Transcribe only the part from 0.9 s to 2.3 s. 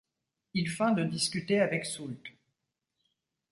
de discuter avec Soult.